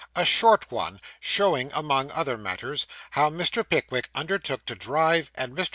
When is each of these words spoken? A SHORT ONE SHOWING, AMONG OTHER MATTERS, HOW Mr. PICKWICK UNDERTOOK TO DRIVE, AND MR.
A 0.15 0.25
SHORT 0.25 0.71
ONE 0.71 0.99
SHOWING, 1.19 1.69
AMONG 1.75 2.09
OTHER 2.09 2.35
MATTERS, 2.35 2.87
HOW 3.11 3.29
Mr. 3.29 3.63
PICKWICK 3.63 4.09
UNDERTOOK 4.15 4.65
TO 4.65 4.73
DRIVE, 4.73 5.29
AND 5.35 5.55
MR. 5.55 5.67